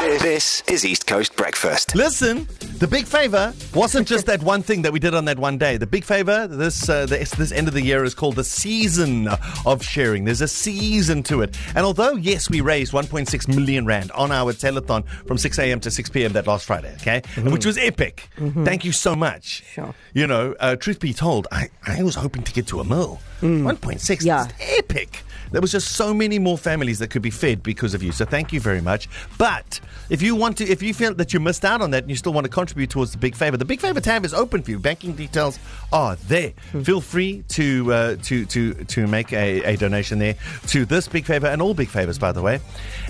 [0.00, 1.94] This is East Coast Breakfast.
[1.96, 2.46] Listen,
[2.78, 5.76] the big favor wasn't just that one thing that we did on that one day.
[5.76, 9.28] The big favor this uh, this, this end of the year is called the season
[9.66, 10.24] of sharing.
[10.24, 14.52] There's a season to it, and although yes, we raised 1.6 million rand on our
[14.52, 15.80] telethon from 6 a.m.
[15.80, 16.32] to 6 p.m.
[16.32, 18.28] that last Friday, okay, which was epic.
[18.36, 19.64] Thank you so much.
[19.72, 19.94] Sure.
[20.14, 23.20] You know, uh, truth be told, I, I was hoping to get to a mill.
[23.40, 24.48] 1.6, Yeah.
[24.60, 25.22] epic.
[25.50, 28.12] There was just so many more families that could be fed because of you.
[28.12, 29.08] So thank you very much.
[29.38, 29.80] But
[30.10, 32.16] if you want to, if you feel that you missed out on that and you
[32.16, 34.70] still want to contribute towards the big favor, the big favor tab is open for
[34.70, 34.78] you.
[34.78, 35.58] Banking details
[35.92, 36.52] are there.
[36.82, 40.34] Feel free to uh, to to to make a, a donation there
[40.68, 42.60] to this big favor and all big favors, by the way.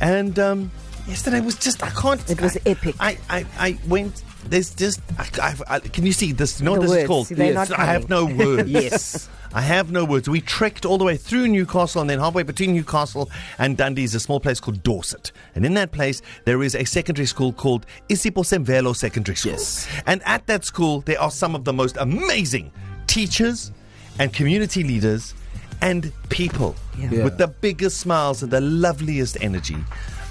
[0.00, 0.70] And um,
[1.06, 2.28] yesterday was just I can't.
[2.30, 2.96] It was I- epic.
[3.00, 4.22] I I, I went.
[4.44, 5.00] There's just.
[5.18, 6.60] I, I, I, can you see this?
[6.60, 7.28] You know what this is called?
[7.28, 8.68] they're I have no words.
[8.68, 9.28] Yes.
[9.54, 10.30] I have no words.
[10.30, 14.14] We trekked all the way through Newcastle and then halfway between Newcastle and Dundee is
[14.14, 15.30] a small place called Dorset.
[15.54, 19.52] And in that place, there is a secondary school called Isiphosemvelo Secondary School.
[19.52, 19.86] Yes.
[20.06, 22.72] And at that school, there are some of the most amazing
[23.06, 23.72] teachers
[24.18, 25.34] and community leaders
[25.82, 27.24] and people Yeah.
[27.24, 29.76] with the biggest smiles and the loveliest energy.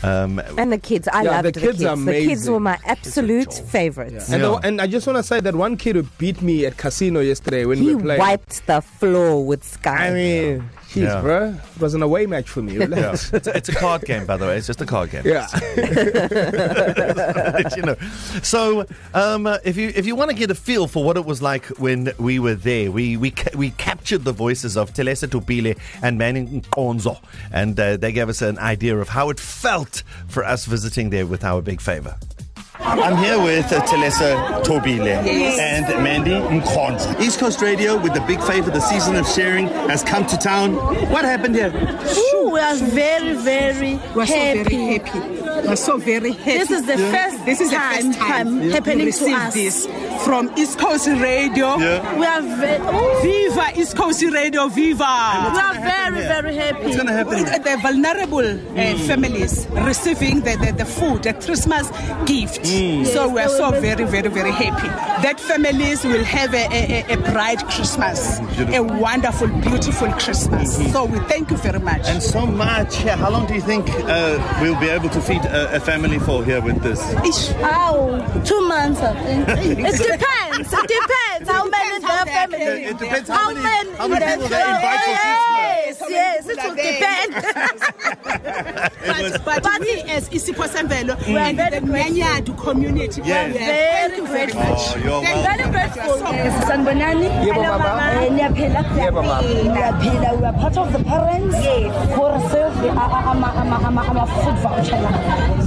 [0.04, 2.78] Um, And the kids, I Yeah, loved the the, kids are The kids were my
[2.86, 4.30] absolute favorites.
[4.31, 4.50] And, Yeah.
[4.50, 7.20] the, and I just want to say that one kid who beat me at casino
[7.20, 8.20] yesterday when He we were playing.
[8.20, 10.08] wiped the floor with Sky.
[10.08, 11.22] I mean, jeez, Yeah.
[11.22, 12.78] bro, it was an away match for me.
[12.80, 13.12] yeah.
[13.14, 14.58] It's, a, it's a card game, by the way.
[14.58, 15.22] It's just a card game.
[15.23, 15.46] yeah.
[17.75, 17.96] you know.
[18.42, 21.25] So, um, uh, if you if you want to get a feel for what it
[21.25, 25.30] was like when we were there, we we ca- we captured the voices of Telesa
[25.30, 27.21] Tupile and Manning Konzo,
[27.53, 31.25] and uh, they gave us an idea of how it felt for us visiting there
[31.25, 32.17] with our big favor.
[32.84, 37.20] I'm here with uh, Telesa Tobile and Mandy Nkonza.
[37.22, 40.76] East Coast Radio with the big favor, the season of sharing has come to town.
[41.12, 41.68] What happened here?
[41.70, 44.64] Ooh, we are very, very We're so happy.
[44.64, 45.68] very happy.
[45.68, 46.58] We're so very happy.
[46.58, 49.54] This is the first this is the first time time happening we to us.
[49.54, 49.86] this
[50.26, 51.78] from East Coast Radio.
[51.78, 52.18] Yeah.
[52.20, 55.52] We are very, ooh, Viva East Coast Radio, Viva!
[55.53, 56.84] we are very, very happy.
[56.84, 57.44] What's going to happen?
[57.44, 58.40] The vulnerable
[58.80, 61.90] uh, families receiving the, the, the food, the Christmas
[62.25, 62.66] gift.
[63.06, 64.88] So we're so very, very, very happy.
[65.22, 68.40] That families will have a, a, a- a bright Christmas,
[68.74, 70.78] a wonderful, beautiful Christmas.
[70.94, 72.08] So we thank you very much.
[72.08, 73.04] And so much.
[73.04, 76.18] Yeah, how long do you think uh, we'll be able to feed a, a family
[76.20, 77.02] for here with this?
[77.26, 77.54] Ish.
[77.59, 79.48] Oh, two months, I think.
[79.50, 80.72] it depends.
[80.74, 82.84] It depends how many depends the family.
[82.86, 86.09] It depends how many- how many in people the- they invite for Yes, Christmas.
[86.09, 87.32] yes, it How will depend.
[89.12, 93.47] But, but, But- we as Isiphosemvelo are and the Nyanyadu community, Yeah.
[93.47, 94.62] we Very thank you very grateful.
[94.62, 94.80] much.
[94.80, 95.94] Oh, you're Thank you Very very much.
[95.94, 96.16] grateful.
[96.16, 97.30] We are so Yes, Sanbonani.
[97.44, 97.78] Hello, Mama.
[97.78, 98.30] Mama.
[98.36, 99.41] niyaphila Mama.
[99.41, 101.56] niyaphila we are part of the parents
[102.16, 105.02] who receive the ama, ama, ama, ama food voucher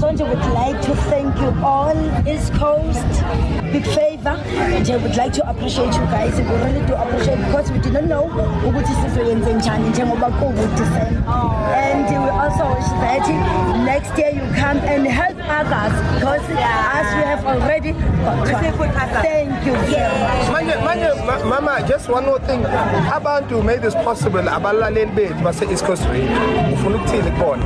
[0.00, 1.96] so nje would like to thank you all
[2.28, 3.06] east coast
[3.72, 4.36] big favor
[4.80, 8.24] nje would like to appreciate you guys we really do appreciate because we didn't know
[8.68, 11.52] ukuthi sizoyenze njani njengoba kuwu-december oh.
[11.74, 13.28] and we also wish that
[13.84, 18.90] next year you come and help others because as you have already got one.
[19.22, 20.46] thank you very much.
[20.54, 22.62] Manje manje mama just one more thing.
[23.16, 24.40] Abantu made this possible.
[24.42, 26.38] Abalaleli bethu base-east coast radio
[26.74, 27.64] ufuna ukuthini kubona?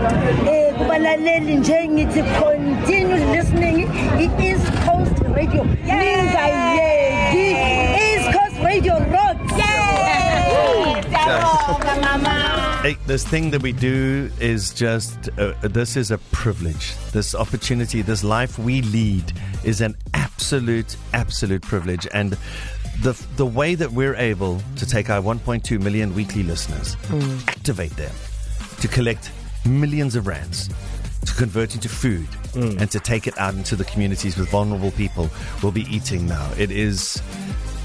[0.51, 3.89] Eh kubalaleli nje ngithi continue listening
[4.19, 5.65] i-east coast radio.
[5.65, 7.47] Ningayeki
[8.05, 9.39] east coast radio rocks
[12.83, 16.95] Hey, this thing that we do is just, uh, this is a privilege.
[17.13, 19.33] This opportunity, this life we lead
[19.65, 22.07] is an absolute, absolute privilege.
[22.15, 22.37] And
[23.03, 26.97] the, the way that we're able to take our 1.2 million weekly listeners,
[27.49, 28.13] activate them
[28.81, 29.33] to collect
[29.67, 30.71] millions of rands,
[31.27, 35.29] to convert into food, and to take it out into the communities with vulnerable people
[35.65, 36.49] will be eating now.
[36.57, 37.21] It is.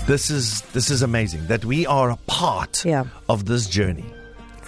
[0.06, 3.06] This is this is amazing that we are a part Yeah.
[3.30, 4.04] of this journey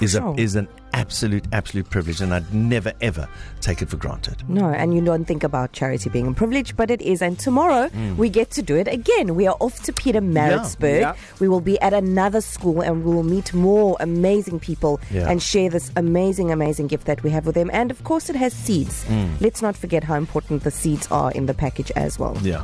[0.01, 0.33] is Sure.
[0.33, 3.27] a, is an absolute absolute privilege and I'd never ever
[3.59, 4.47] take it for granted.
[4.49, 7.21] No, and you don't think about charity being a privilege, but it is.
[7.21, 8.15] And tomorrow mm.
[8.15, 9.35] we get to do it again.
[9.35, 11.01] We are off to Pietermaritzburg.
[11.01, 11.15] Yeah.
[11.39, 15.29] We will be at another school and we will meet more amazing people Yeah.
[15.29, 17.69] and share this amazing, amazing gift that we have with them.
[17.73, 19.03] And of course, it has seeds.
[19.05, 19.41] Mm.
[19.41, 22.37] Let's not forget how important the seeds are in the package as well.
[22.41, 22.63] Yeah.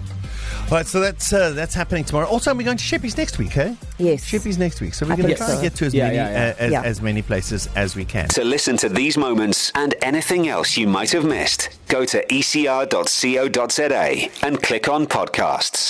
[0.72, 2.28] All right, so that's uh, that's happening tomorrow.
[2.28, 3.76] Also, we're going to Shippy's next week, eh?
[3.98, 4.24] Yes.
[4.24, 4.94] Shippy's next week.
[4.94, 5.54] So we're going to try so.
[5.56, 6.38] and get to as Yeah, many yeah, yeah.
[6.38, 6.82] Uh, as, Yeah.
[6.84, 8.30] as many places as we can.
[8.30, 14.30] To listen to these moments and anything else you might have missed, go to ecr.co.za
[14.48, 15.90] and click on podcasts.